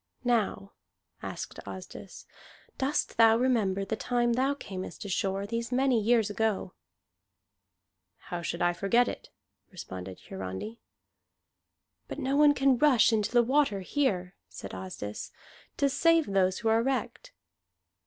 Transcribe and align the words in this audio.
"Now," 0.23 0.71
asked 1.21 1.59
Asdis, 1.67 2.25
"dost 2.79 3.17
thou 3.17 3.37
remember 3.37 3.85
the 3.85 3.95
time 3.95 4.33
thou 4.33 4.55
camest 4.55 5.05
ashore, 5.05 5.45
these 5.45 5.71
many 5.71 6.01
years 6.01 6.27
ago?" 6.27 6.73
"How 8.33 8.41
should 8.41 8.63
I 8.63 8.73
forget 8.73 9.07
it?" 9.07 9.29
responded 9.69 10.19
Hiarandi. 10.21 10.79
"But 12.07 12.17
no 12.17 12.35
one 12.35 12.55
can 12.55 12.79
rush 12.79 13.13
into 13.13 13.31
the 13.31 13.43
water 13.43 13.81
here," 13.81 14.33
said 14.49 14.73
Asdis, 14.73 15.31
"to 15.77 15.87
save 15.87 16.25
those 16.25 16.57
who 16.57 16.67
are 16.69 16.81
wrecked." 16.81 17.31